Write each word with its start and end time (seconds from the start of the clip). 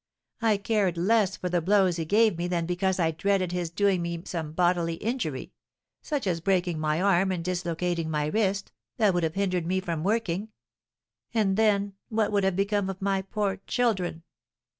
I 0.41 0.57
cared 0.57 0.97
less 0.97 1.37
for 1.37 1.47
the 1.47 1.61
blows 1.61 1.97
he 1.97 2.05
gave 2.05 2.35
me 2.35 2.47
than 2.47 2.65
because 2.65 2.99
I 2.99 3.11
dreaded 3.11 3.51
his 3.51 3.69
doing 3.69 4.01
me 4.01 4.23
some 4.25 4.51
bodily 4.51 4.95
injury, 4.95 5.53
such 6.01 6.25
as 6.25 6.41
breaking 6.41 6.79
my 6.79 6.99
arm 6.99 7.31
and 7.31 7.45
dislocating 7.45 8.09
my 8.09 8.25
wrist, 8.25 8.71
that 8.97 9.13
would 9.13 9.21
have 9.21 9.35
hindered 9.35 9.67
me 9.67 9.79
from 9.79 10.03
working; 10.03 10.49
and 11.35 11.55
then, 11.55 11.93
what 12.09 12.31
would 12.31 12.43
have 12.43 12.55
become 12.55 12.89
of 12.89 12.99
my 12.99 13.21
poor 13.21 13.57
children? 13.67 14.23